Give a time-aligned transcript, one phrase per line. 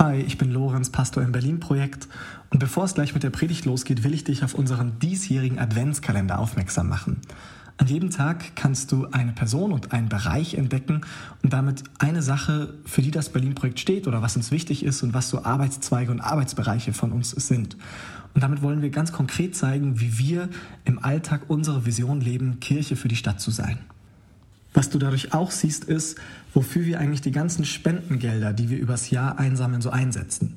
[0.00, 2.08] Hi, ich bin Lorenz, Pastor im Berlin-Projekt.
[2.48, 6.38] Und bevor es gleich mit der Predigt losgeht, will ich dich auf unseren diesjährigen Adventskalender
[6.38, 7.20] aufmerksam machen.
[7.76, 11.02] An jedem Tag kannst du eine Person und einen Bereich entdecken
[11.42, 15.12] und damit eine Sache, für die das Berlin-Projekt steht oder was uns wichtig ist und
[15.12, 17.76] was so Arbeitszweige und Arbeitsbereiche von uns sind.
[18.32, 20.48] Und damit wollen wir ganz konkret zeigen, wie wir
[20.86, 23.80] im Alltag unsere Vision leben, Kirche für die Stadt zu sein.
[24.72, 26.18] Was du dadurch auch siehst, ist,
[26.54, 30.56] wofür wir eigentlich die ganzen Spendengelder, die wir übers Jahr einsammeln, so einsetzen.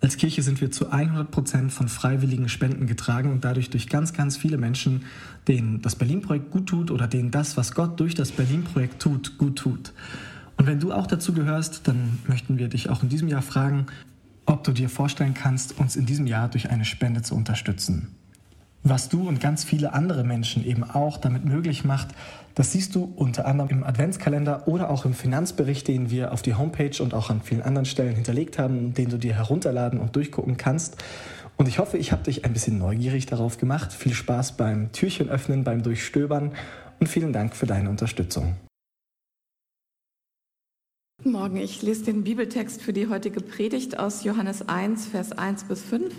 [0.00, 4.12] Als Kirche sind wir zu 100 Prozent von freiwilligen Spenden getragen und dadurch durch ganz,
[4.12, 5.04] ganz viele Menschen,
[5.48, 9.56] denen das Berlin-Projekt gut tut oder denen das, was Gott durch das Berlin-Projekt tut, gut
[9.56, 9.94] tut.
[10.56, 13.86] Und wenn du auch dazu gehörst, dann möchten wir dich auch in diesem Jahr fragen,
[14.46, 18.08] ob du dir vorstellen kannst, uns in diesem Jahr durch eine Spende zu unterstützen.
[18.86, 22.08] Was du und ganz viele andere Menschen eben auch damit möglich macht,
[22.54, 26.54] das siehst du unter anderem im Adventskalender oder auch im Finanzbericht, den wir auf die
[26.54, 30.58] Homepage und auch an vielen anderen Stellen hinterlegt haben, den du dir herunterladen und durchgucken
[30.58, 31.02] kannst.
[31.56, 33.90] Und ich hoffe, ich habe dich ein bisschen neugierig darauf gemacht.
[33.90, 36.52] Viel Spaß beim Türchen öffnen, beim Durchstöbern
[37.00, 38.56] und vielen Dank für deine Unterstützung.
[41.22, 45.64] Guten Morgen, ich lese den Bibeltext für die heutige Predigt aus Johannes 1, Vers 1
[45.64, 46.12] bis 5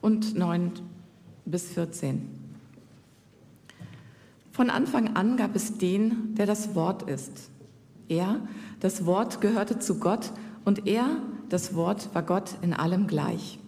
[0.00, 0.72] und 9
[1.50, 2.28] bis 14.
[4.52, 7.50] Von Anfang an gab es den, der das Wort ist.
[8.08, 8.40] Er,
[8.80, 10.32] das Wort, gehörte zu Gott
[10.64, 11.06] und er,
[11.48, 13.58] das Wort, war Gott in allem gleich.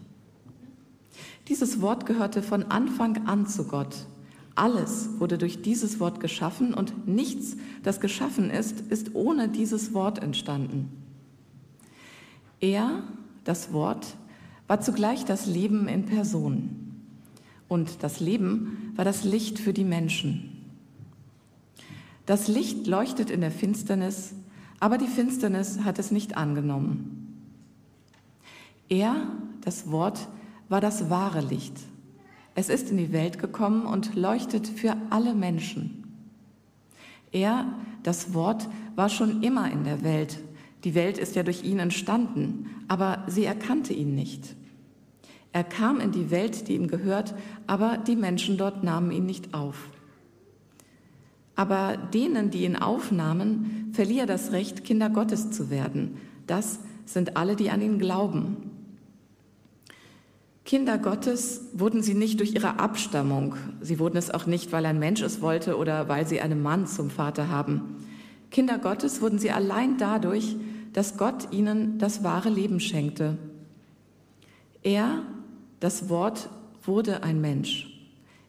[1.48, 4.06] Dieses Wort gehörte von Anfang an zu Gott.
[4.54, 10.22] Alles wurde durch dieses Wort geschaffen und nichts, das geschaffen ist, ist ohne dieses Wort
[10.22, 10.90] entstanden.
[12.60, 13.04] Er,
[13.44, 14.16] das Wort,
[14.66, 16.89] war zugleich das Leben in Person.
[17.70, 20.66] Und das Leben war das Licht für die Menschen.
[22.26, 24.34] Das Licht leuchtet in der Finsternis,
[24.80, 27.44] aber die Finsternis hat es nicht angenommen.
[28.88, 29.28] Er,
[29.60, 30.26] das Wort,
[30.68, 31.74] war das wahre Licht.
[32.56, 36.12] Es ist in die Welt gekommen und leuchtet für alle Menschen.
[37.30, 37.72] Er,
[38.02, 40.40] das Wort, war schon immer in der Welt.
[40.82, 44.56] Die Welt ist ja durch ihn entstanden, aber sie erkannte ihn nicht.
[45.52, 47.34] Er kam in die Welt, die ihm gehört,
[47.66, 49.76] aber die Menschen dort nahmen ihn nicht auf.
[51.56, 56.16] Aber denen, die ihn aufnahmen, verlieh er das Recht, Kinder Gottes zu werden.
[56.46, 58.56] Das sind alle, die an ihn glauben.
[60.64, 63.56] Kinder Gottes wurden sie nicht durch ihre Abstammung.
[63.80, 66.86] Sie wurden es auch nicht, weil ein Mensch es wollte oder weil sie einen Mann
[66.86, 67.96] zum Vater haben.
[68.50, 70.56] Kinder Gottes wurden sie allein dadurch,
[70.92, 73.36] dass Gott ihnen das wahre Leben schenkte.
[74.82, 75.22] Er
[75.80, 76.48] das Wort
[76.84, 77.86] wurde ein Mensch.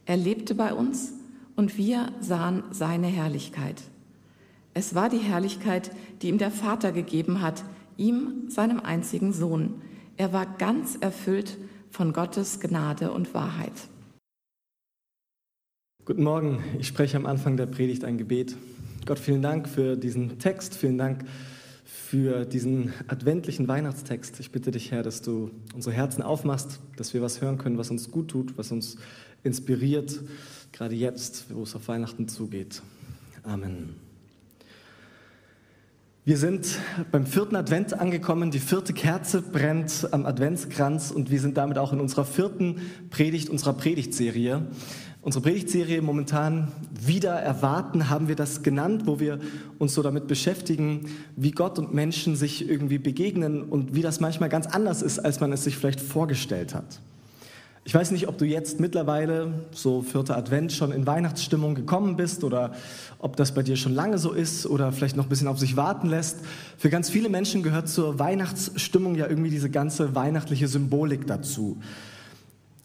[0.06, 1.14] Er lebte bei uns
[1.56, 3.82] und wir sahen seine Herrlichkeit.
[4.74, 7.64] Es war die Herrlichkeit, die ihm der Vater gegeben hat,
[7.98, 9.82] ihm, seinem einzigen Sohn.
[10.18, 11.58] Er war ganz erfüllt
[11.90, 13.74] von Gottes Gnade und Wahrheit.
[16.06, 18.56] Guten Morgen, ich spreche am Anfang der Predigt ein Gebet.
[19.06, 21.26] Gott, vielen Dank für diesen Text, vielen Dank
[22.12, 24.42] für diesen adventlichen Weihnachtstext.
[24.42, 27.90] Ich bitte dich, Herr, dass du unsere Herzen aufmachst, dass wir was hören können, was
[27.90, 28.98] uns gut tut, was uns
[29.44, 30.20] inspiriert,
[30.74, 32.82] gerade jetzt, wo es auf Weihnachten zugeht.
[33.44, 33.96] Amen.
[36.26, 36.80] Wir sind
[37.14, 38.52] beim vierten Advent angekommen.
[38.52, 43.50] Die vierte Kerze brennt am Adventskranz und wir sind damit auch in unserer vierten Predigt
[43.50, 44.68] unserer Predigtserie.
[45.24, 49.40] Unsere Predigtserie momentan wieder erwarten, haben wir das genannt, wo wir
[49.78, 51.06] uns so damit beschäftigen,
[51.36, 55.40] wie Gott und Menschen sich irgendwie begegnen und wie das manchmal ganz anders ist, als
[55.40, 57.02] man es sich vielleicht vorgestellt hat.
[57.84, 62.44] Ich weiß nicht, ob du jetzt mittlerweile, so vierter Advent, schon in Weihnachtsstimmung gekommen bist
[62.44, 62.74] oder
[63.20, 65.76] ob das bei dir schon lange so ist oder vielleicht noch ein bisschen auf sich
[65.78, 66.38] warten lässt.
[66.78, 71.78] Für ganz viele Menschen gehört zur Weihnachtsstimmung ja irgendwie diese ganze weihnachtliche Symbolik dazu.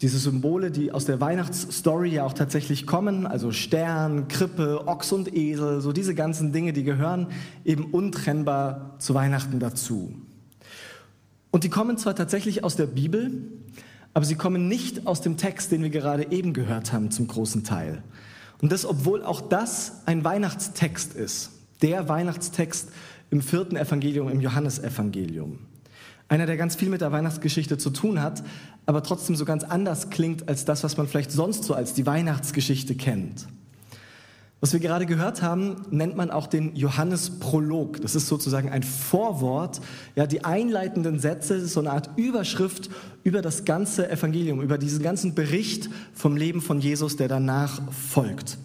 [0.01, 5.35] Diese Symbole, die aus der Weihnachtsstory ja auch tatsächlich kommen, also Stern, Krippe, Ochs und
[5.35, 7.27] Esel, so diese ganzen Dinge, die gehören
[7.65, 10.13] eben untrennbar zu Weihnachten dazu.
[11.49, 13.31] Und die kommen zwar tatsächlich aus der Bibel,
[14.13, 17.63] aber sie kommen nicht aus dem Text, den wir gerade eben gehört haben, zum großen
[17.63, 18.03] Teil.
[18.61, 21.51] Und das, obwohl auch das ein Weihnachtstext ist,
[21.81, 22.89] der Weihnachtstext
[23.29, 25.59] im vierten Evangelium, im Johannesevangelium.
[26.29, 28.43] Einer, der ganz viel mit der Weihnachtsgeschichte zu tun hat,
[28.85, 32.05] aber trotzdem so ganz anders klingt als das, was man vielleicht sonst so als die
[32.05, 33.47] Weihnachtsgeschichte kennt.
[34.59, 38.01] Was wir gerade gehört haben, nennt man auch den Johannesprolog.
[38.01, 39.81] Das ist sozusagen ein Vorwort,
[40.15, 42.89] ja, die einleitenden Sätze, so eine Art Überschrift
[43.23, 48.57] über das ganze Evangelium, über diesen ganzen Bericht vom Leben von Jesus, der danach folgt.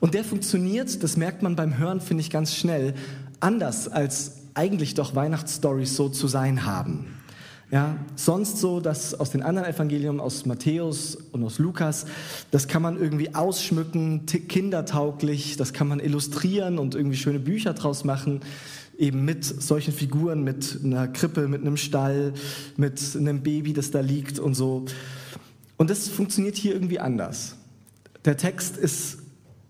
[0.00, 2.94] Und der funktioniert, das merkt man beim Hören, finde ich ganz schnell,
[3.38, 7.06] anders als eigentlich doch Weihnachtsstories so zu sein haben.
[7.70, 12.06] Ja, sonst so, dass aus den anderen Evangelien, aus Matthäus und aus Lukas,
[12.52, 18.04] das kann man irgendwie ausschmücken, kindertauglich, das kann man illustrieren und irgendwie schöne Bücher draus
[18.04, 18.40] machen,
[18.96, 22.34] eben mit solchen Figuren, mit einer Krippe, mit einem Stall,
[22.76, 24.84] mit einem Baby, das da liegt und so.
[25.76, 27.56] Und das funktioniert hier irgendwie anders.
[28.24, 29.18] Der Text ist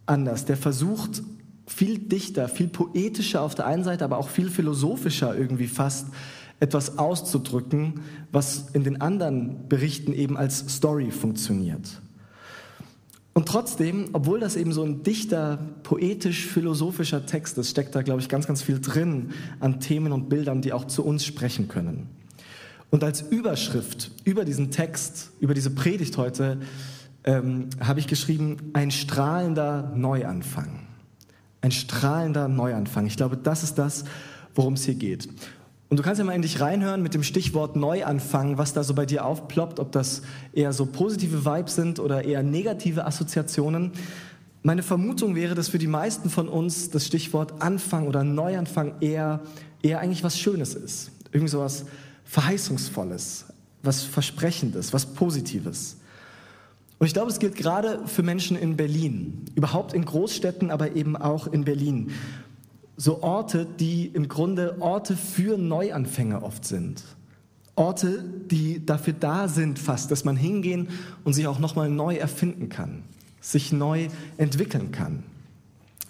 [0.05, 0.45] anders.
[0.45, 1.23] Der versucht
[1.67, 6.07] viel dichter, viel poetischer auf der einen Seite, aber auch viel philosophischer irgendwie fast
[6.61, 8.01] etwas auszudrücken,
[8.33, 12.01] was in den anderen Berichten eben als Story funktioniert.
[13.35, 18.31] Und trotzdem, obwohl das eben so ein dichter, poetisch-philosophischer Text ist, steckt da, glaube ich,
[18.31, 22.09] ganz, ganz viel drin an Themen und Bildern, die auch zu uns sprechen können.
[22.89, 26.61] Und als Überschrift über diesen Text, über diese Predigt heute,
[27.25, 30.86] ähm, habe ich geschrieben, ein strahlender Neuanfang.
[31.61, 33.07] Ein strahlender Neuanfang.
[33.07, 34.05] Ich glaube, das ist das,
[34.55, 35.29] worum es hier geht.
[35.89, 38.95] Und du kannst ja mal in dich reinhören mit dem Stichwort Neuanfang, was da so
[38.95, 40.23] bei dir aufploppt, ob das
[40.53, 43.93] eher so positive Vibes sind oder eher negative Assoziationen.
[44.63, 49.41] Meine Vermutung wäre, dass für die meisten von uns das Stichwort Anfang oder Neuanfang eher,
[49.81, 51.13] eher eigentlich was Schönes ist.
[51.31, 51.85] Irgendwie so was
[52.25, 53.45] Verheißungsvolles,
[53.85, 55.99] was Versprechendes, was Positives.
[56.99, 61.17] Und ich glaube, es gilt gerade für Menschen in Berlin, überhaupt in Großstädten, aber eben
[61.17, 62.11] auch in Berlin
[62.97, 67.05] so Orte, die im Grunde Orte für Neuanfänger oft sind.
[67.75, 70.89] Orte, die dafür da sind fast, dass man hingehen
[71.25, 73.03] und sich auch nochmal neu erfinden kann,
[73.41, 74.09] sich neu
[74.39, 75.25] entwickeln kann.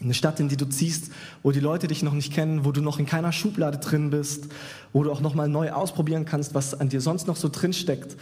[0.00, 1.10] Eine Stadt, in die du ziehst,
[1.42, 4.46] wo die Leute dich noch nicht kennen, wo du noch in keiner Schublade drin bist,
[4.92, 8.16] wo du auch nochmal neu ausprobieren kannst, was an dir sonst noch so drin steckt,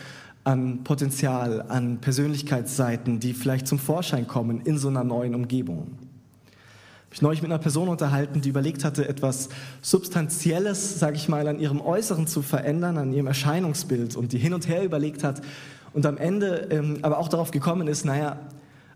[0.45, 5.99] an Potenzial, an Persönlichkeitsseiten, die vielleicht zum Vorschein kommen in so einer neuen Umgebung.
[7.11, 9.49] Mich neulich mit einer Person unterhalten, die überlegt hatte, etwas
[9.81, 14.53] Substanzielles, sage ich mal, an ihrem Äußeren zu verändern, an ihrem Erscheinungsbild und die hin
[14.53, 15.41] und her überlegt hat
[15.93, 18.39] und am Ende ähm, aber auch darauf gekommen ist, naja,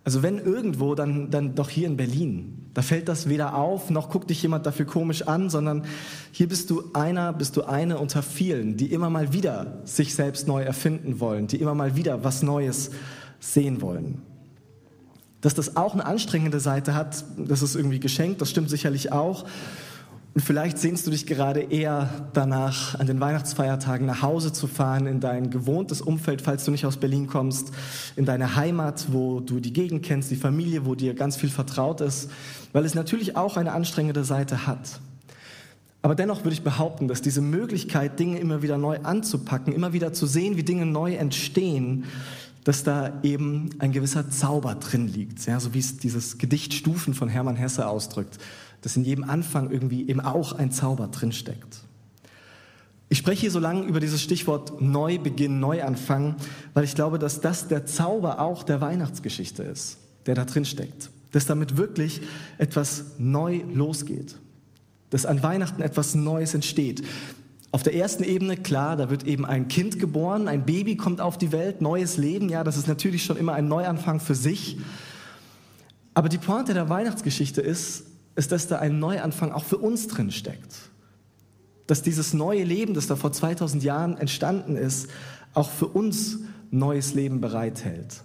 [0.08, 2.70] also wenn irgendwo, dann, dann doch hier in Berlin.
[2.72, 5.84] Da fällt das weder auf, noch guckt dich jemand dafür komisch an, sondern
[6.32, 10.48] hier bist du einer, bist du eine unter vielen, die immer mal wieder sich selbst
[10.48, 12.90] neu erfinden wollen, die immer mal wieder was Neues
[13.38, 14.22] sehen wollen.
[15.42, 19.44] Dass das auch eine anstrengende Seite hat, das ist irgendwie geschenkt, das stimmt sicherlich auch.
[20.38, 25.08] Und vielleicht sehnst du dich gerade eher danach, an den Weihnachtsfeiertagen nach Hause zu fahren,
[25.08, 27.72] in dein gewohntes Umfeld, falls du nicht aus Berlin kommst,
[28.14, 32.00] in deine Heimat, wo du die Gegend kennst, die Familie, wo dir ganz viel vertraut
[32.00, 32.30] ist,
[32.72, 35.00] weil es natürlich auch eine anstrengende Seite hat.
[36.02, 40.12] Aber dennoch würde ich behaupten, dass diese Möglichkeit, Dinge immer wieder neu anzupacken, immer wieder
[40.12, 42.04] zu sehen, wie Dinge neu entstehen,
[42.62, 47.14] dass da eben ein gewisser Zauber drin liegt, ja, so wie es dieses Gedicht Stufen
[47.14, 48.38] von Hermann Hesse ausdrückt,
[48.82, 51.80] dass in jedem Anfang irgendwie eben auch ein Zauber drin steckt.
[53.10, 56.36] Ich spreche hier so lange über dieses Stichwort Neubeginn, Neuanfang,
[56.74, 59.96] weil ich glaube, dass das der Zauber auch der Weihnachtsgeschichte ist,
[60.26, 61.10] der da drin steckt.
[61.32, 62.20] Dass damit wirklich
[62.58, 64.36] etwas neu losgeht.
[65.08, 67.02] Dass an Weihnachten etwas Neues entsteht.
[67.70, 71.38] Auf der ersten Ebene, klar, da wird eben ein Kind geboren, ein Baby kommt auf
[71.38, 74.78] die Welt, neues Leben, ja, das ist natürlich schon immer ein Neuanfang für sich.
[76.12, 78.04] Aber die Pointe der Weihnachtsgeschichte ist,
[78.38, 80.76] ist, dass da ein Neuanfang auch für uns drin steckt.
[81.88, 85.08] Dass dieses neue Leben, das da vor 2000 Jahren entstanden ist,
[85.54, 86.38] auch für uns
[86.70, 88.22] neues Leben bereithält.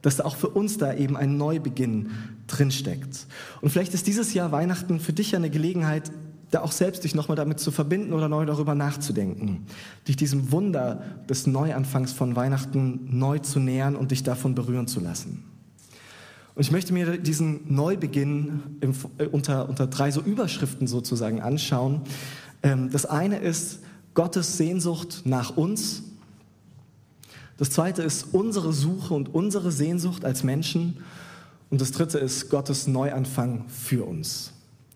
[0.00, 2.10] Dass da auch für uns da eben ein Neubeginn
[2.46, 3.26] drinsteckt.
[3.60, 6.10] Und vielleicht ist dieses Jahr Weihnachten für dich eine Gelegenheit,
[6.50, 9.66] da auch selbst dich nochmal damit zu verbinden oder neu darüber nachzudenken,
[10.06, 15.00] dich diesem Wunder des Neuanfangs von Weihnachten neu zu nähern und dich davon berühren zu
[15.00, 15.57] lassen.
[16.58, 22.00] Und ich möchte mir diesen Neubeginn im, äh, unter, unter drei so Überschriften sozusagen anschauen.
[22.64, 23.78] Ähm, das eine ist
[24.14, 26.02] Gottes Sehnsucht nach uns.
[27.58, 31.04] Das zweite ist unsere Suche und unsere Sehnsucht als Menschen.
[31.70, 34.52] Und das dritte ist Gottes Neuanfang für uns.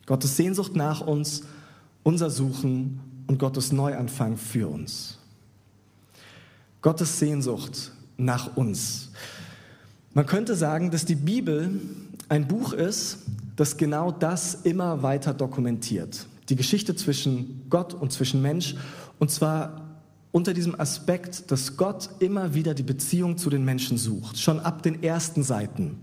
[0.06, 1.44] Gottes Sehnsucht nach uns,
[2.02, 5.20] unser Suchen und Gottes Neuanfang für uns.
[6.80, 9.12] Gottes Sehnsucht nach uns.
[10.14, 11.80] Man könnte sagen, dass die Bibel
[12.28, 13.18] ein Buch ist,
[13.56, 16.26] das genau das immer weiter dokumentiert.
[16.48, 18.74] Die Geschichte zwischen Gott und zwischen Mensch.
[19.18, 19.82] Und zwar
[20.30, 24.38] unter diesem Aspekt, dass Gott immer wieder die Beziehung zu den Menschen sucht.
[24.38, 25.98] Schon ab den ersten Seiten.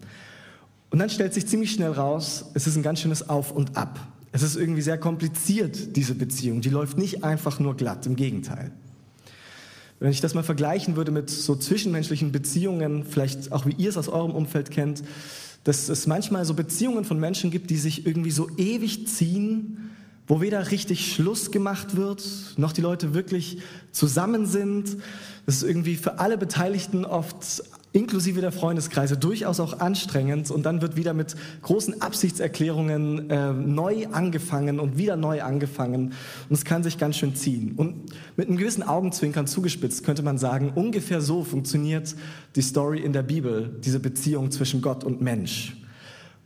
[0.90, 4.00] Und dann stellt sich ziemlich schnell raus, es ist ein ganz schönes Auf und Ab.
[4.32, 6.62] Es ist irgendwie sehr kompliziert, diese Beziehung.
[6.62, 8.72] Die läuft nicht einfach nur glatt, im Gegenteil.
[10.00, 13.98] Wenn ich das mal vergleichen würde mit so zwischenmenschlichen Beziehungen, vielleicht auch wie ihr es
[13.98, 15.04] aus eurem Umfeld kennt,
[15.64, 19.92] dass es manchmal so Beziehungen von Menschen gibt, die sich irgendwie so ewig ziehen,
[20.26, 22.24] wo weder richtig Schluss gemacht wird,
[22.56, 24.98] noch die Leute wirklich zusammen sind.
[25.46, 30.82] Das ist irgendwie für alle Beteiligten oft inklusive der Freundeskreise durchaus auch anstrengend und dann
[30.82, 36.14] wird wieder mit großen Absichtserklärungen äh, neu angefangen und wieder neu angefangen
[36.50, 37.74] und es kann sich ganz schön ziehen.
[37.76, 42.16] Und mit einem gewissen Augenzwinkern zugespitzt könnte man sagen, ungefähr so funktioniert
[42.56, 45.76] die Story in der Bibel, diese Beziehung zwischen Gott und Mensch.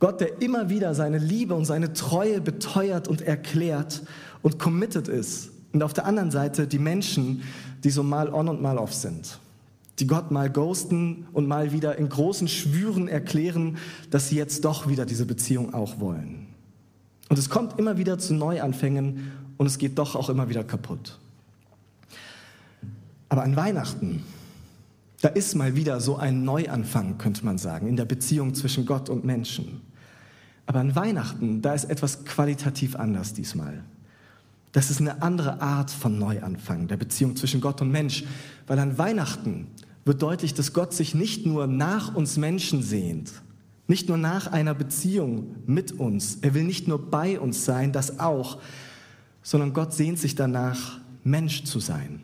[0.00, 4.02] Gott, der immer wieder seine Liebe und seine Treue beteuert und erklärt
[4.42, 5.50] und committed ist.
[5.72, 7.42] Und auf der anderen Seite die Menschen,
[7.84, 9.38] die so mal on und mal off sind.
[9.98, 13.76] Die Gott mal ghosten und mal wieder in großen Schwüren erklären,
[14.10, 16.46] dass sie jetzt doch wieder diese Beziehung auch wollen.
[17.28, 21.18] Und es kommt immer wieder zu Neuanfängen und es geht doch auch immer wieder kaputt.
[23.28, 24.22] Aber an Weihnachten,
[25.20, 29.08] da ist mal wieder so ein Neuanfang, könnte man sagen, in der Beziehung zwischen Gott
[29.08, 29.80] und Menschen.
[30.66, 33.84] Aber an Weihnachten, da ist etwas qualitativ anders diesmal.
[34.72, 38.24] Das ist eine andere Art von Neuanfang der Beziehung zwischen Gott und Mensch,
[38.66, 39.68] weil an Weihnachten
[40.04, 43.32] wird deutlich, dass Gott sich nicht nur nach uns Menschen sehnt,
[43.86, 48.18] nicht nur nach einer Beziehung mit uns, er will nicht nur bei uns sein, das
[48.18, 48.58] auch,
[49.42, 52.22] sondern Gott sehnt sich danach, Mensch zu sein.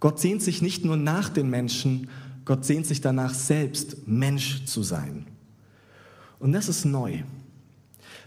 [0.00, 2.08] Gott sehnt sich nicht nur nach den Menschen,
[2.44, 5.26] Gott sehnt sich danach selbst, Mensch zu sein.
[6.38, 7.22] Und das ist neu.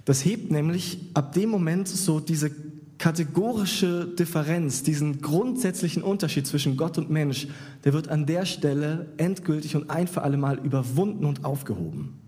[0.06, 2.50] Das hebt nämlich ab dem Moment so diese
[2.97, 7.47] kategorische Differenz, diesen grundsätzlichen Unterschied zwischen Gott und Mensch,
[7.83, 12.19] der wird an der Stelle endgültig und ein für alle Mal überwunden und aufgehoben.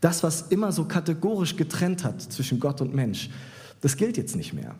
[0.00, 3.30] Das, was immer so kategorisch getrennt hat zwischen Gott und Mensch,
[3.80, 4.74] das gilt jetzt nicht mehr.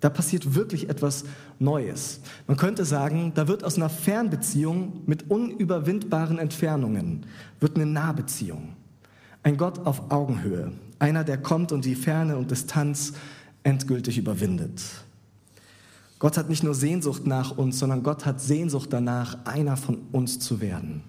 [0.00, 1.24] Da passiert wirklich etwas
[1.58, 2.20] Neues.
[2.46, 7.24] Man könnte sagen, da wird aus einer Fernbeziehung mit unüberwindbaren Entfernungen,
[7.58, 8.76] wird eine Nahbeziehung.
[9.42, 10.72] Ein Gott auf Augenhöhe.
[10.98, 13.14] Einer, der kommt und die Ferne und Distanz
[13.64, 14.80] endgültig überwindet.
[16.20, 20.38] Gott hat nicht nur Sehnsucht nach uns, sondern Gott hat Sehnsucht danach, einer von uns
[20.38, 21.02] zu werden.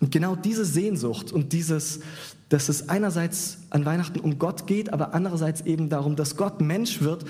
[0.00, 2.00] Und genau diese Sehnsucht und dieses,
[2.48, 7.00] dass es einerseits an Weihnachten um Gott geht, aber andererseits eben darum, dass Gott Mensch
[7.00, 7.24] wird,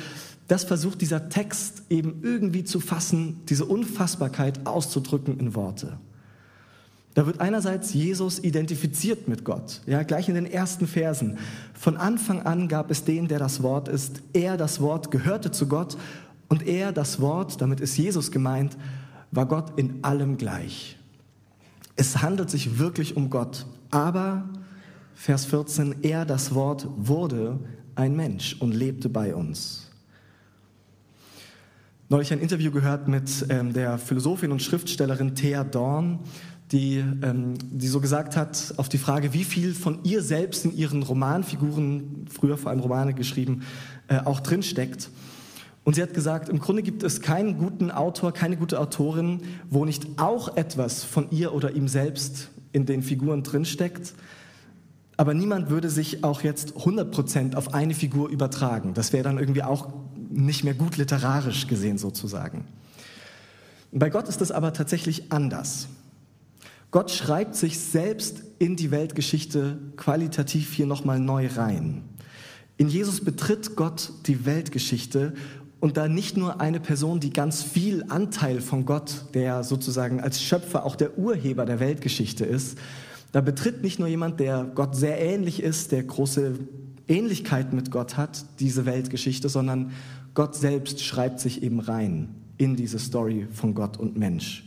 [0.49, 5.99] das versucht dieser Text eben irgendwie zu fassen, diese Unfassbarkeit auszudrücken in Worte.
[7.17, 11.39] Da wird einerseits Jesus identifiziert mit Gott, ja, gleich in den ersten Versen.
[11.73, 14.21] Von Anfang an gab es den, der das Wort ist.
[14.35, 15.97] Er, das Wort, gehörte zu Gott
[16.49, 18.77] und er, das Wort, damit ist Jesus gemeint,
[19.31, 20.99] war Gott in allem gleich.
[21.97, 23.65] Es handelt sich wirklich um Gott.
[23.91, 24.47] Aber,
[25.15, 27.59] Vers 14, er, das Wort, wurde
[27.95, 29.91] ein Mensch und lebte bei uns.
[32.11, 36.19] Neulich ein Interview gehört mit ähm, der Philosophin und Schriftstellerin Thea Dorn
[36.73, 40.77] die, ähm, die so gesagt hat, auf die Frage, wie viel von ihr selbst in
[40.77, 43.63] ihren Romanfiguren, früher vor allem Romane geschrieben,
[44.09, 45.11] äh, auch drinsteckt.
[45.85, 49.85] Und sie hat gesagt, im Grunde gibt es keinen guten Autor, keine gute Autorin, wo
[49.85, 54.15] nicht auch etwas von ihr oder ihm selbst in den Figuren drinsteckt.
[55.17, 58.95] Aber niemand würde sich auch jetzt 100% auf eine Figur übertragen.
[58.95, 59.89] Das wäre dann irgendwie auch
[60.29, 62.65] nicht mehr gut literarisch gesehen sozusagen.
[63.93, 65.87] Bei Gott ist das aber tatsächlich anders.
[66.97, 72.05] Gott schreibt sich selbst in die Weltgeschichte qualitativ hier nochmal neu rein.
[72.79, 75.35] In Jesus betritt Gott die Weltgeschichte
[75.79, 80.43] und da nicht nur eine Person, die ganz viel Anteil von Gott, der sozusagen als
[80.43, 82.79] Schöpfer auch der Urheber der Weltgeschichte ist,
[83.31, 86.55] da betritt nicht nur jemand, der Gott sehr ähnlich ist, der große
[87.09, 89.93] Ähnlichkeit mit Gott hat, diese Weltgeschichte, sondern
[90.33, 94.67] Gott selbst schreibt sich eben rein in diese Story von Gott und Mensch.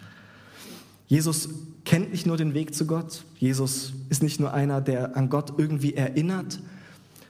[1.10, 1.50] Jesus
[1.86, 5.54] kennt nicht nur den Weg zu Gott, Jesus ist nicht nur einer, der an Gott
[5.58, 6.60] irgendwie erinnert,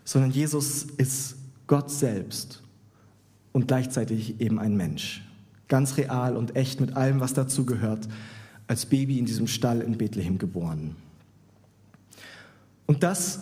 [0.03, 2.61] sondern Jesus ist Gott selbst
[3.53, 5.23] und gleichzeitig eben ein Mensch.
[5.69, 8.09] Ganz real und echt mit allem, was dazu gehört,
[8.67, 10.97] als Baby in diesem Stall in Bethlehem geboren.
[12.85, 13.39] Und das,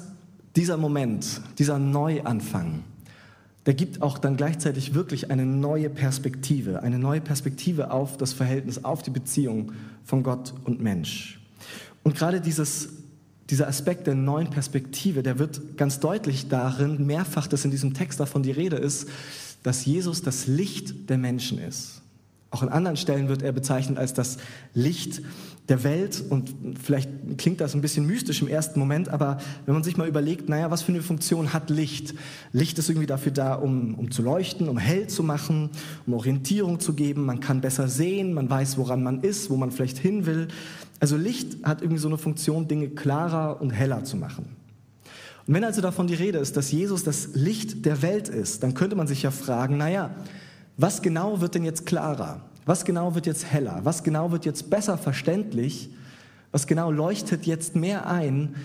[0.56, 2.84] dieser Moment, dieser Neuanfang,
[3.68, 8.86] der gibt auch dann gleichzeitig wirklich eine neue Perspektive, eine neue Perspektive auf das Verhältnis,
[8.86, 9.74] auf die Beziehung
[10.06, 11.42] von Gott und Mensch.
[12.02, 12.88] Und gerade dieses,
[13.50, 18.22] dieser Aspekt der neuen Perspektive, der wird ganz deutlich darin, mehrfach, dass in diesem Text
[18.22, 19.10] davon die Rede ist,
[19.64, 21.97] dass Jesus das Licht der Menschen ist.
[22.50, 24.38] Auch an anderen Stellen wird er bezeichnet als das
[24.74, 25.22] Licht
[25.68, 29.84] der Welt und vielleicht klingt das ein bisschen mystisch im ersten Moment, aber wenn man
[29.84, 32.14] sich mal überlegt, naja, was für eine Funktion hat Licht?
[32.54, 35.72] Licht ist irgendwie dafür da, um, um zu leuchten, um hell zu machen,
[36.06, 39.72] um Orientierung zu geben, man kann besser sehen, man weiß, woran man ist, wo man
[39.72, 40.48] vielleicht hin will.
[41.02, 44.46] Also Licht hat irgendwie so eine Funktion, Dinge klarer und heller zu machen.
[45.48, 48.74] Und wenn also davon die Rede ist, dass Jesus das Licht der Welt ist, dann
[48.74, 50.12] könnte man sich ja fragen, naja,
[50.78, 52.42] was genau wird denn jetzt klarer?
[52.66, 53.80] Was genau wird jetzt heller?
[53.84, 55.90] Was genau wird jetzt besser verständlich?
[56.52, 58.56] Was genau leuchtet jetzt mehr ein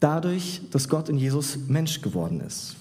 [0.00, 2.76] dadurch, dass Gott in Jesus Mensch geworden ist?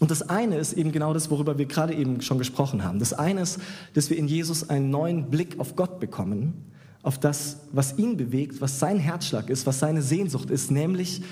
[0.00, 3.00] Und das eine ist eben genau das, worüber wir gerade eben schon gesprochen haben.
[3.00, 3.58] Das eine ist,
[3.94, 6.54] dass wir in Jesus einen neuen Blick auf Gott bekommen,
[7.02, 11.22] auf das, was ihn bewegt, was sein Herzschlag ist, was seine Sehnsucht ist, nämlich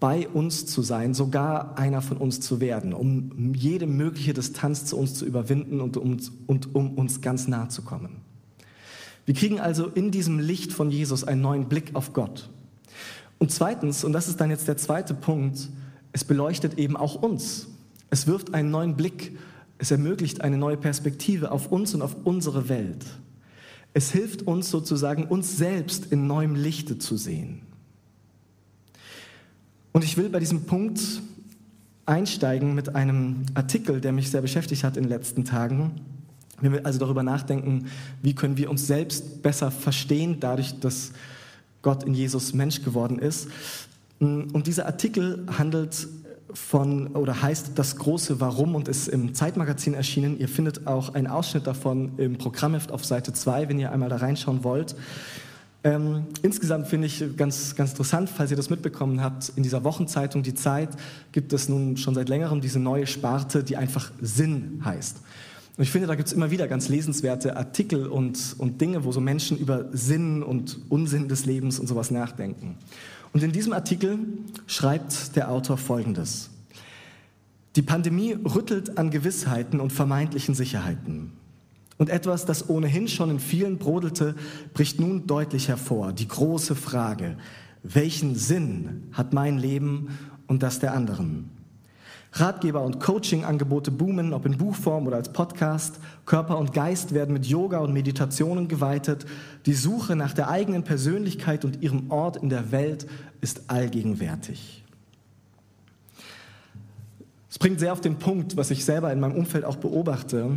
[0.00, 4.96] bei uns zu sein, sogar einer von uns zu werden, um jede mögliche Distanz zu
[4.96, 6.16] uns zu überwinden und um,
[6.46, 8.16] und um uns ganz nah zu kommen.
[9.26, 12.48] Wir kriegen also in diesem Licht von Jesus einen neuen Blick auf Gott.
[13.38, 15.68] Und zweitens, und das ist dann jetzt der zweite Punkt,
[16.12, 17.68] es beleuchtet eben auch uns.
[18.08, 19.36] Es wirft einen neuen Blick,
[19.78, 23.04] es ermöglicht eine neue Perspektive auf uns und auf unsere Welt.
[23.92, 27.62] Es hilft uns sozusagen, uns selbst in neuem Lichte zu sehen.
[29.92, 31.00] Und ich will bei diesem Punkt
[32.06, 35.92] einsteigen mit einem Artikel, der mich sehr beschäftigt hat in den letzten Tagen.
[36.60, 37.86] Wenn wir also darüber nachdenken,
[38.22, 41.12] wie können wir uns selbst besser verstehen, dadurch, dass
[41.82, 43.48] Gott in Jesus Mensch geworden ist.
[44.18, 46.08] Und dieser Artikel handelt
[46.52, 50.38] von oder heißt das große Warum und ist im Zeitmagazin erschienen.
[50.38, 54.16] Ihr findet auch einen Ausschnitt davon im Programmheft auf Seite 2, wenn ihr einmal da
[54.16, 54.94] reinschauen wollt.
[55.82, 60.42] Ähm, insgesamt finde ich ganz, ganz interessant, falls ihr das mitbekommen habt, in dieser Wochenzeitung
[60.42, 60.90] Die Zeit
[61.32, 65.16] gibt es nun schon seit längerem diese neue Sparte, die einfach Sinn heißt.
[65.78, 69.12] Und ich finde, da gibt es immer wieder ganz lesenswerte Artikel und, und Dinge, wo
[69.12, 72.76] so Menschen über Sinn und Unsinn des Lebens und sowas nachdenken.
[73.32, 74.18] Und in diesem Artikel
[74.66, 76.50] schreibt der Autor Folgendes.
[77.76, 81.32] Die Pandemie rüttelt an Gewissheiten und vermeintlichen Sicherheiten.
[82.00, 84.34] Und etwas, das ohnehin schon in vielen brodelte,
[84.72, 86.14] bricht nun deutlich hervor.
[86.14, 87.36] Die große Frage,
[87.82, 90.08] welchen Sinn hat mein Leben
[90.46, 91.50] und das der anderen?
[92.32, 96.00] Ratgeber und Coaching-Angebote boomen, ob in Buchform oder als Podcast.
[96.24, 99.26] Körper und Geist werden mit Yoga und Meditationen geweitet.
[99.66, 103.06] Die Suche nach der eigenen Persönlichkeit und ihrem Ort in der Welt
[103.42, 104.84] ist allgegenwärtig.
[107.50, 110.56] Es bringt sehr auf den Punkt, was ich selber in meinem Umfeld auch beobachte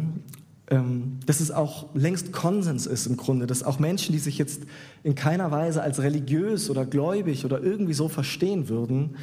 [0.68, 4.64] dass es auch längst Konsens ist im Grunde, dass auch Menschen, die sich jetzt
[5.04, 9.18] in keiner Weise als religiös oder gläubig oder irgendwie so verstehen würden,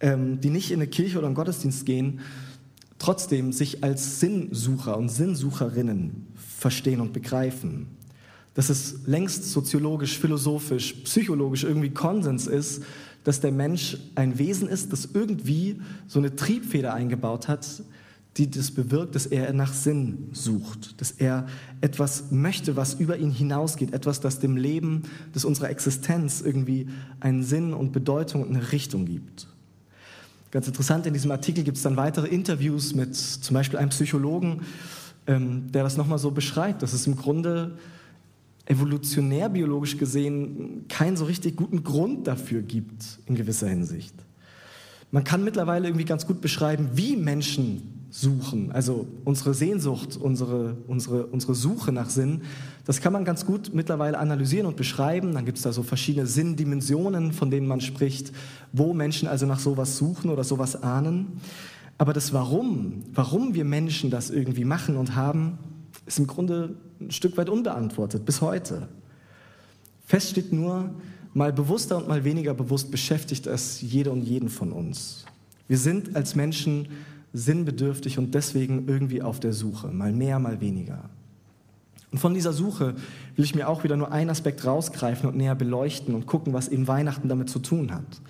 [0.00, 2.20] ähm, die nicht in eine Kirche oder einen Gottesdienst gehen,
[2.98, 7.88] trotzdem sich als Sinnsucher und Sinnsucherinnen verstehen und begreifen.
[8.52, 12.82] Dass es längst soziologisch, philosophisch, psychologisch irgendwie Konsens ist,
[13.24, 17.82] dass der Mensch ein Wesen ist, das irgendwie so eine Triebfeder eingebaut hat,
[18.36, 21.46] die das bewirkt, dass er nach Sinn sucht, dass er
[21.80, 26.88] etwas möchte, was über ihn hinausgeht, etwas, das dem Leben, das unserer Existenz irgendwie
[27.20, 29.48] einen Sinn und Bedeutung und eine Richtung gibt.
[30.50, 34.62] Ganz interessant, in diesem Artikel gibt es dann weitere Interviews mit zum Beispiel einem Psychologen,
[35.26, 37.78] ähm, der das nochmal so beschreibt, dass es im Grunde
[38.66, 44.14] evolutionär biologisch gesehen keinen so richtig guten Grund dafür gibt in gewisser Hinsicht.
[45.10, 51.26] Man kann mittlerweile irgendwie ganz gut beschreiben, wie Menschen suchen, also unsere Sehnsucht, unsere, unsere,
[51.26, 52.42] unsere Suche nach Sinn,
[52.86, 55.34] das kann man ganz gut mittlerweile analysieren und beschreiben.
[55.34, 58.32] Dann gibt es da so verschiedene Sinndimensionen, von denen man spricht,
[58.72, 61.42] wo Menschen also nach sowas suchen oder sowas ahnen.
[61.98, 65.58] Aber das Warum, warum wir Menschen das irgendwie machen und haben,
[66.06, 68.88] ist im Grunde ein Stück weit unbeantwortet bis heute.
[70.06, 70.90] Fest steht nur,
[71.34, 75.26] mal bewusster und mal weniger bewusst beschäftigt es jede und jeden von uns.
[75.68, 76.88] Wir sind als Menschen
[77.36, 81.10] sinnbedürftig und deswegen irgendwie auf der Suche, mal mehr, mal weniger.
[82.10, 82.94] Und von dieser Suche
[83.34, 86.68] will ich mir auch wieder nur einen Aspekt rausgreifen und näher beleuchten und gucken, was
[86.68, 88.22] eben Weihnachten damit zu tun hat.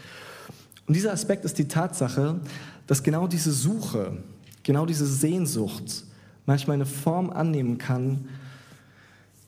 [0.87, 2.41] Und dieser Aspekt ist die Tatsache,
[2.87, 4.17] dass genau diese Suche,
[4.63, 6.05] genau diese Sehnsucht
[6.47, 8.27] manchmal eine Form annehmen kann,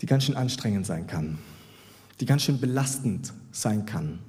[0.00, 1.38] die ganz schön anstrengend sein kann,
[2.20, 4.20] die ganz schön belastend sein kann.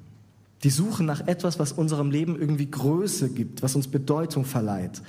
[0.64, 5.02] Die Suche nach etwas, was unserem Leben irgendwie Größe gibt, was uns Bedeutung verleiht,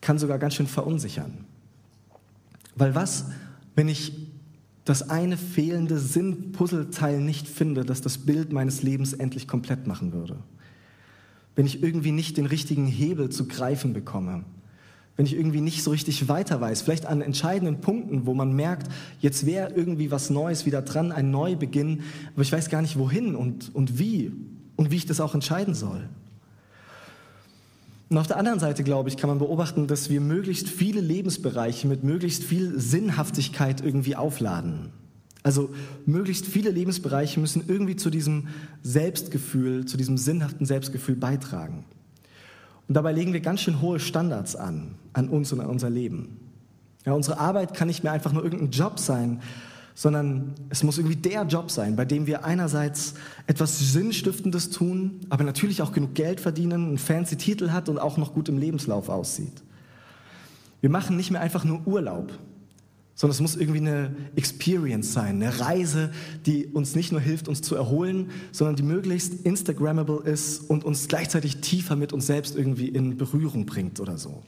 [0.00, 1.44] kann sogar ganz schön verunsichern.
[2.76, 3.26] Weil was,
[3.74, 4.12] wenn ich
[4.84, 10.36] das eine fehlende Sinnpuzzleteil nicht finde, das das Bild meines Lebens endlich komplett machen würde?
[11.56, 14.44] Wenn ich irgendwie nicht den richtigen Hebel zu greifen bekomme?
[15.16, 16.82] Wenn ich irgendwie nicht so richtig weiter weiß?
[16.82, 18.88] Vielleicht an entscheidenden Punkten, wo man merkt,
[19.20, 22.02] jetzt wäre irgendwie was Neues wieder dran, ein Neubeginn,
[22.34, 24.30] aber ich weiß gar nicht wohin und, und wie
[24.78, 26.08] und wie ich das auch entscheiden soll.
[28.08, 31.86] Und auf der anderen Seite, glaube ich, kann man beobachten, dass wir möglichst viele Lebensbereiche
[31.86, 34.90] mit möglichst viel Sinnhaftigkeit irgendwie aufladen.
[35.42, 35.70] Also
[36.06, 38.48] möglichst viele Lebensbereiche müssen irgendwie zu diesem
[38.82, 41.84] Selbstgefühl, zu diesem sinnhaften Selbstgefühl beitragen.
[42.86, 46.38] Und dabei legen wir ganz schön hohe Standards an, an uns und an unser Leben.
[47.04, 49.40] Ja, unsere Arbeit kann nicht mehr einfach nur irgendein Job sein,
[49.98, 53.14] sondern es muss irgendwie der Job sein, bei dem wir einerseits
[53.48, 58.16] etwas Sinnstiftendes tun, aber natürlich auch genug Geld verdienen, einen fancy Titel hat und auch
[58.16, 59.64] noch gut im Lebenslauf aussieht.
[60.80, 62.30] Wir machen nicht mehr einfach nur Urlaub,
[63.16, 66.12] sondern es muss irgendwie eine Experience sein, eine Reise,
[66.46, 71.08] die uns nicht nur hilft, uns zu erholen, sondern die möglichst Instagrammable ist und uns
[71.08, 74.44] gleichzeitig tiefer mit uns selbst irgendwie in Berührung bringt oder so.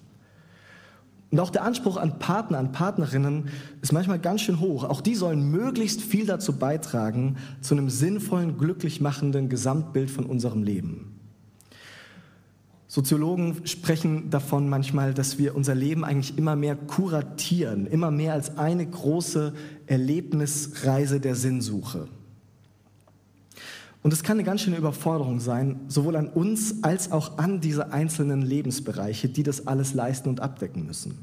[1.31, 3.51] Und auch der Anspruch an Partner, an Partnerinnen
[3.83, 4.85] ist manchmal ganz schön hoch.
[4.85, 10.65] Auch die sollen möglichst viel dazu beitragen, zu einem sinnvollen, glücklich machenden Gesamtbild von unserem
[10.65, 11.21] Leben.
[12.89, 18.59] Soziologen sprechen davon manchmal, dass wir unser Leben eigentlich immer mehr kuratieren, immer mehr als
[18.59, 19.53] eine große
[19.87, 22.09] Erlebnisreise der Sinnsuche.
[24.03, 27.93] Und es kann eine ganz schöne Überforderung sein, sowohl an uns als auch an diese
[27.93, 31.19] einzelnen Lebensbereiche, die das alles leisten und abdecken müssen.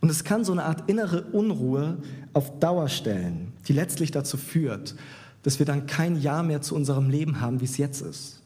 [0.00, 1.98] Und es kann so eine Art innere Unruhe
[2.32, 4.94] auf Dauer stellen, die letztlich dazu führt,
[5.42, 8.42] dass wir dann kein Ja mehr zu unserem Leben haben, wie es jetzt ist.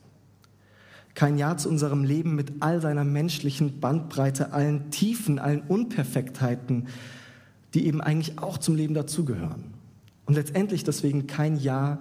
[1.14, 6.88] Kein Ja zu unserem Leben mit all seiner menschlichen Bandbreite, allen Tiefen, allen Unperfektheiten,
[7.75, 9.75] die eben eigentlich auch zum Leben dazugehören.
[10.27, 11.99] Und letztendlich deswegen kein Ja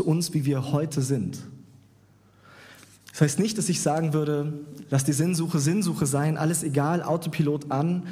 [0.00, 1.38] uns, wie wir heute sind.
[3.12, 4.54] Das heißt nicht, dass ich sagen würde,
[4.88, 8.04] lass die Sinnsuche Sinnsuche sein, alles egal, Autopilot an.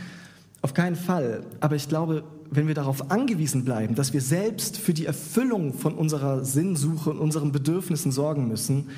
[0.60, 1.42] Auf keinen Fall.
[1.60, 5.94] Aber ich glaube, wenn wir darauf angewiesen bleiben, dass wir selbst für die Erfüllung von
[5.94, 8.88] unserer Sinnsuche und unseren Bedürfnissen sorgen müssen,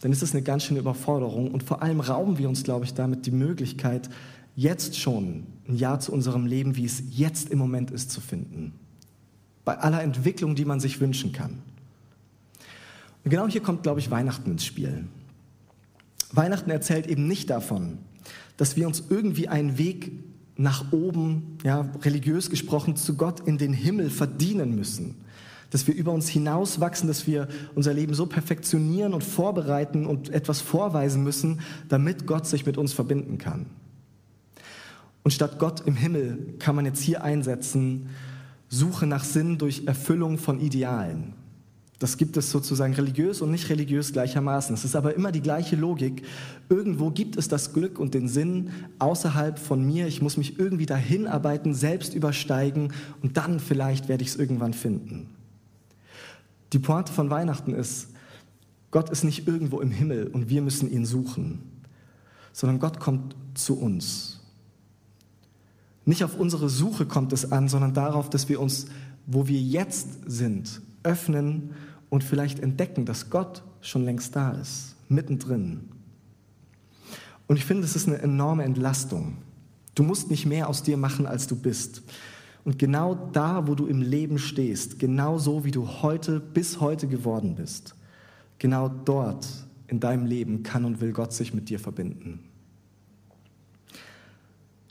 [0.00, 1.52] dann ist das eine ganz schöne Überforderung.
[1.52, 4.10] Und vor allem rauben wir uns, glaube ich, damit die Möglichkeit,
[4.56, 8.72] jetzt schon ein Ja zu unserem Leben, wie es jetzt im Moment ist, zu finden.
[9.64, 11.58] Bei aller Entwicklung, die man sich wünschen kann.
[13.26, 15.08] Und genau hier kommt, glaube ich, Weihnachten ins Spiel.
[16.30, 17.98] Weihnachten erzählt eben nicht davon,
[18.56, 20.12] dass wir uns irgendwie einen Weg
[20.56, 25.16] nach oben, ja, religiös gesprochen, zu Gott in den Himmel verdienen müssen.
[25.70, 30.60] Dass wir über uns hinauswachsen, dass wir unser Leben so perfektionieren und vorbereiten und etwas
[30.60, 33.66] vorweisen müssen, damit Gott sich mit uns verbinden kann.
[35.24, 38.08] Und statt Gott im Himmel kann man jetzt hier einsetzen,
[38.68, 41.34] Suche nach Sinn durch Erfüllung von Idealen.
[41.98, 44.74] Das gibt es sozusagen religiös und nicht religiös gleichermaßen.
[44.74, 46.22] Es ist aber immer die gleiche Logik.
[46.68, 50.06] Irgendwo gibt es das Glück und den Sinn außerhalb von mir.
[50.06, 54.74] Ich muss mich irgendwie dahin arbeiten, selbst übersteigen und dann vielleicht werde ich es irgendwann
[54.74, 55.30] finden.
[56.74, 58.08] Die Pointe von Weihnachten ist,
[58.90, 61.62] Gott ist nicht irgendwo im Himmel und wir müssen ihn suchen,
[62.52, 64.40] sondern Gott kommt zu uns.
[66.04, 68.86] Nicht auf unsere Suche kommt es an, sondern darauf, dass wir uns,
[69.26, 71.70] wo wir jetzt sind, öffnen
[72.10, 75.88] und vielleicht entdecken, dass Gott schon längst da ist, mittendrin.
[77.46, 79.38] Und ich finde, es ist eine enorme Entlastung.
[79.94, 82.02] Du musst nicht mehr aus dir machen, als du bist.
[82.64, 87.06] Und genau da, wo du im Leben stehst, genau so, wie du heute bis heute
[87.06, 87.94] geworden bist,
[88.58, 89.46] genau dort
[89.86, 92.40] in deinem Leben kann und will Gott sich mit dir verbinden.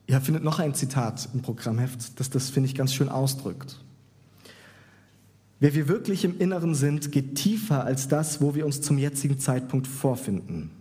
[0.08, 3.84] Ihr findet noch ein Zitat im Programmheft, das das, finde ich, ganz schön ausdrückt.
[5.60, 9.40] Wer wir wirklich im Inneren sind, geht tiefer als das, wo wir uns zum jetzigen
[9.40, 10.72] Zeitpunkt vorfinden.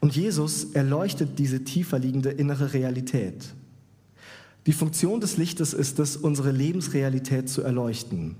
[0.00, 3.54] Und Jesus erleuchtet diese tiefer liegende innere Realität.
[4.66, 8.36] Die Funktion des Lichtes ist es, unsere Lebensrealität zu erleuchten.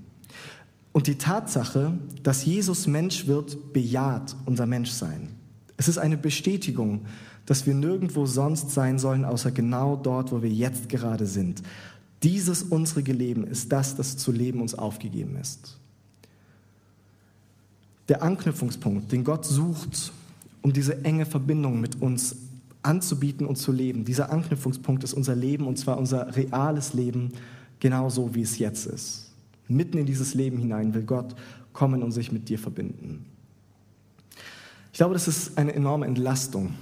[0.91, 5.29] Und die Tatsache, dass Jesus Mensch wird, bejaht unser Menschsein.
[5.77, 7.05] Es ist eine Bestätigung,
[7.45, 11.61] dass wir nirgendwo sonst sein sollen, außer genau dort, wo wir jetzt gerade sind.
[12.23, 15.77] Dieses unsere Leben ist das, das zu leben uns aufgegeben ist.
[18.07, 20.11] Der Anknüpfungspunkt, den Gott sucht,
[20.61, 22.37] um diese enge Verbindung mit uns
[22.81, 27.31] anzubieten und zu leben, dieser Anknüpfungspunkt ist unser Leben und zwar unser reales Leben,
[27.79, 29.31] genauso wie es jetzt ist.
[29.67, 31.35] Mitten in dieses Leben hinein will Gott
[31.71, 33.25] kommen und sich mit dir verbinden.
[34.91, 36.75] Ich glaube, das ist eine enorme Entlastung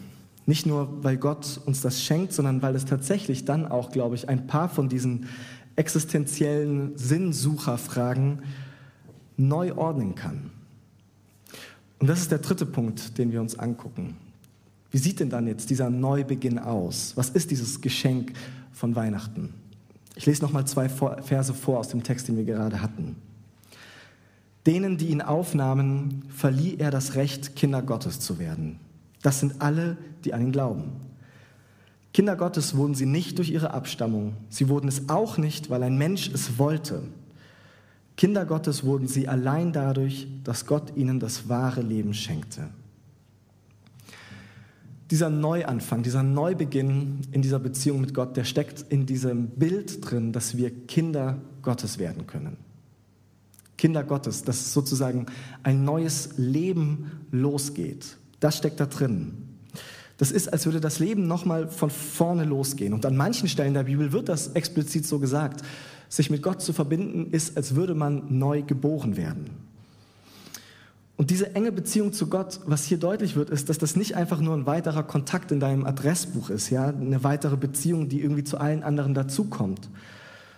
[0.51, 4.27] nicht nur, weil Gott uns das schenkt, sondern weil es tatsächlich dann auch, glaube ich,
[4.27, 5.27] ein paar von diesen
[5.77, 8.41] existenziellen Sinnsucherfragen
[9.37, 10.51] neu ordnen kann.
[11.99, 14.17] Und das ist der dritte Punkt, den wir uns angucken.
[14.91, 17.13] Wie sieht denn dann jetzt dieser Neubeginn aus?
[17.15, 18.33] Was ist dieses Geschenk
[18.73, 19.53] von Weihnachten?
[20.15, 23.15] Ich lese noch mal zwei Verse vor aus dem Text, den wir gerade hatten.
[24.65, 28.90] Denen, die ihn aufnahmen, verlieh er das Recht, Kinder Gottes zu werden.
[29.21, 30.93] Das sind alle, die an ihn glauben.
[32.13, 34.33] Kinder Gottes wurden sie nicht durch ihre Abstammung.
[34.49, 37.03] Sie wurden es auch nicht, weil ein Mensch es wollte.
[38.17, 42.69] Kinder Gottes wurden sie allein dadurch, dass Gott ihnen das wahre Leben schenkte.
[45.09, 50.31] dieser Neuanfang, dieser Neubeginn in dieser Beziehung mit Gott, der steckt in diesem Bild drin,
[50.31, 52.55] dass wir Kinder Gottes werden können.
[53.77, 55.25] Kinder Gottes, dass sozusagen
[55.63, 58.15] ein neues Leben losgeht.
[58.41, 59.31] Das steckt da drin.
[60.17, 62.93] Das ist, als würde das Leben nochmal von vorne losgehen.
[62.93, 65.63] Und an manchen Stellen der Bibel wird das explizit so gesagt.
[66.09, 69.49] Sich mit Gott zu verbinden, ist, als würde man neu geboren werden.
[71.17, 74.41] Und diese enge Beziehung zu Gott, was hier deutlich wird, ist, dass das nicht einfach
[74.41, 78.57] nur ein weiterer Kontakt in deinem Adressbuch ist, ja, eine weitere Beziehung, die irgendwie zu
[78.57, 79.89] allen anderen dazukommt,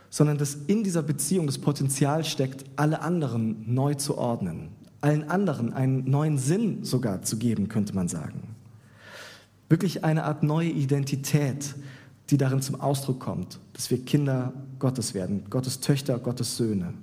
[0.09, 4.69] sondern dass in dieser Beziehung das Potenzial steckt, alle anderen neu zu ordnen,
[5.03, 8.55] allen anderen einen neuen Sinn sogar zu geben, könnte man sagen.
[9.69, 11.75] Wirklich eine Art neue Identität,
[12.29, 16.93] die darin zum Ausdruck kommt, dass wir Kinder Gottes werden, Gottes Töchter, Gottes Söhne,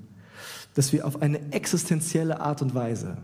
[0.75, 3.19] dass wir auf eine existenzielle Art und Weise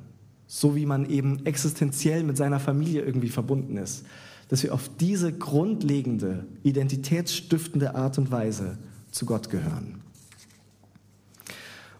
[0.47, 4.05] so wie man eben existenziell mit seiner Familie irgendwie verbunden ist,
[4.49, 8.79] dass wir auf diese grundlegende, identitätsstiftende Art und Weise
[9.11, 10.01] zu Gott gehören.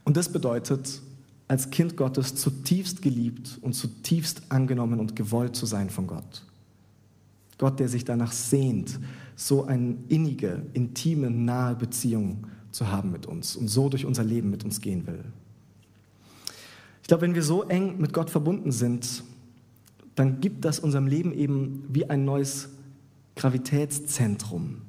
[0.05, 1.03] Und das bedeutet,
[1.49, 6.45] als Kind Gottes zutiefst geliebt und zutiefst angenommen und gewollt zu sein von Gott.
[7.59, 8.99] Gott, der sich danach sehnt,
[9.37, 14.51] so eine innige, intime, nahe Beziehung zu haben mit uns und so durch unser Leben
[14.51, 15.25] mit uns gehen will.
[17.03, 19.23] Ich glaube, wenn wir so eng mit Gott verbunden sind,
[20.17, 22.69] dann gibt das unserem Leben eben wie ein neues
[23.37, 24.83] Gravitätszentrum.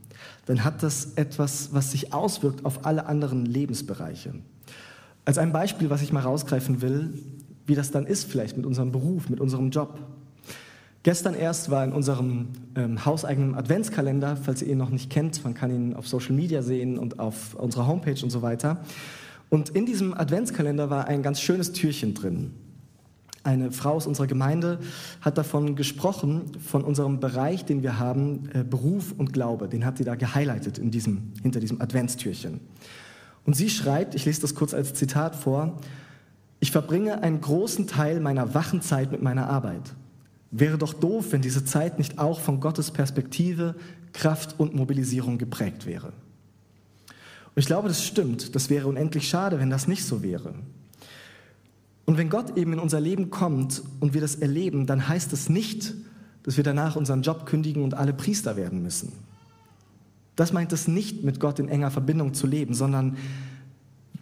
[0.46, 4.34] Dann hat das etwas, was sich auswirkt auf alle anderen Lebensbereiche.
[5.28, 7.14] Als ein Beispiel, was ich mal rausgreifen will,
[7.66, 10.00] wie das dann ist vielleicht mit unserem Beruf, mit unserem Job.
[11.04, 15.54] Gestern erst war in unserem ähm, hauseigenen Adventskalender, falls ihr ihn noch nicht kennt, man
[15.54, 18.78] kann ihn auf Social Media sehen und auf unserer Homepage und so weiter,
[19.50, 22.54] und in diesem Adventskalender war ein ganz schönes Türchen drin.
[23.44, 24.80] Eine Frau aus unserer Gemeinde
[25.20, 29.68] hat davon gesprochen, von unserem Bereich, den wir haben, äh, Beruf und Glaube.
[29.68, 32.62] Den hat sie da gehighlightet in diesem, hinter diesem Adventstürchen.
[33.48, 35.80] Und sie schreibt, ich lese das kurz als Zitat vor,
[36.60, 39.96] ich verbringe einen großen Teil meiner wachen Zeit mit meiner Arbeit.
[40.52, 43.76] Wäre doch doof, wenn diese Zeit nicht auch von Gottes Perspektive,
[44.12, 46.08] Kraft und Mobilisierung geprägt wäre.
[46.08, 48.54] Und ich glaube, das stimmt.
[48.54, 50.54] Das wäre unendlich schade, wenn das nicht so wäre.
[52.06, 55.46] Und wenn Gott eben in unser Leben kommt und wir das erleben, dann heißt es
[55.46, 55.94] das nicht,
[56.44, 59.14] dass wir danach unseren Job kündigen und alle Priester werden müssen.
[60.38, 63.18] Das meint es nicht, mit Gott in enger Verbindung zu leben, sondern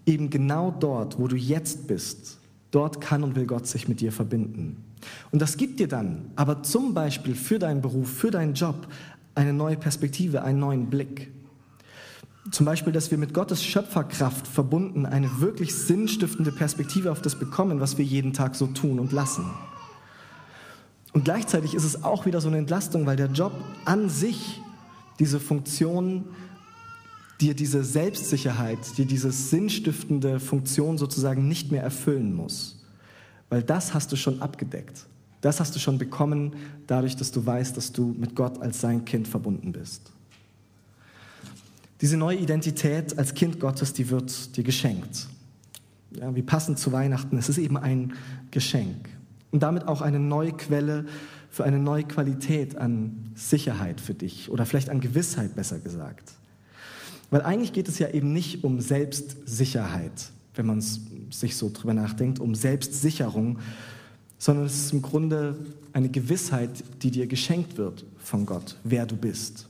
[0.06, 2.40] eben genau dort, wo du jetzt bist,
[2.72, 4.78] dort kann und will Gott sich mit dir verbinden.
[5.32, 8.88] Und das gibt dir dann aber zum Beispiel für deinen Beruf, für deinen Job
[9.36, 11.32] eine neue Perspektive, einen neuen Blick.
[12.50, 17.82] Zum Beispiel, dass wir mit Gottes Schöpferkraft verbunden eine wirklich sinnstiftende Perspektive auf das bekommen,
[17.82, 19.46] was wir jeden Tag so tun und lassen.
[21.12, 23.52] Und gleichzeitig ist es auch wieder so eine Entlastung, weil der Job
[23.84, 24.62] an sich
[25.20, 26.26] diese Funktion,
[27.42, 32.84] dir diese Selbstsicherheit, dir diese sinnstiftende Funktion sozusagen nicht mehr erfüllen muss.
[33.50, 35.06] Weil das hast du schon abgedeckt.
[35.42, 36.56] Das hast du schon bekommen,
[36.88, 40.12] dadurch, dass du weißt, dass du mit Gott als sein Kind verbunden bist.
[42.02, 45.28] Diese neue Identität als Kind Gottes, die wird dir geschenkt.
[46.12, 48.14] Ja, wie passend zu Weihnachten, es ist eben ein
[48.52, 49.10] Geschenk.
[49.52, 51.06] Und damit auch eine neue Quelle
[51.56, 56.34] für eine neue Qualität an Sicherheit für dich oder vielleicht an Gewissheit besser gesagt.
[57.30, 62.42] Weil eigentlich geht es ja eben nicht um Selbstsicherheit, wenn man sich so drüber nachdenkt,
[62.42, 63.60] um Selbstsicherung,
[64.38, 65.56] sondern es ist im Grunde
[65.94, 69.70] eine Gewissheit, die dir geschenkt wird von Gott, wer du bist.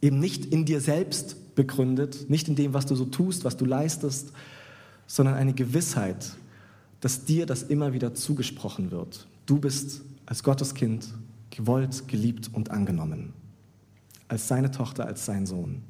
[0.00, 3.64] Eben nicht in dir selbst begründet, nicht in dem, was du so tust, was du
[3.64, 4.30] leistest,
[5.08, 6.36] sondern eine Gewissheit,
[7.00, 9.26] dass dir das immer wieder zugesprochen wird.
[9.46, 11.08] Du bist als Gotteskind
[11.50, 13.32] gewollt, geliebt und angenommen.
[14.28, 15.82] Als seine Tochter, als sein Sohn.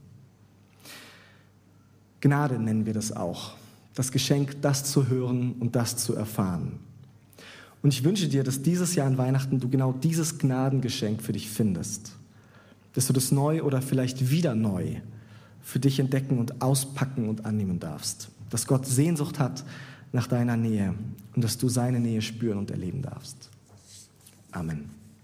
[2.20, 3.54] Gnade nennen wir das auch.
[3.94, 6.78] Das Geschenk, das zu hören und das zu erfahren.
[7.82, 11.48] Und ich wünsche dir, dass dieses Jahr an Weihnachten du genau dieses Gnadengeschenk für dich
[11.48, 12.16] findest
[12.96, 14.96] dass du das neu oder vielleicht wieder neu
[15.60, 18.30] für dich entdecken und auspacken und annehmen darfst.
[18.48, 19.64] Dass Gott Sehnsucht hat
[20.12, 20.94] nach deiner Nähe
[21.34, 23.50] und dass du seine Nähe spüren und erleben darfst.
[24.56, 24.95] Amen.